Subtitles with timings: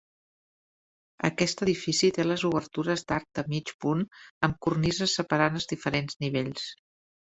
[1.29, 4.05] Aquest edifici té les obertures d'arc de mig punt
[4.51, 6.71] amb cornises separant els diferents nivells.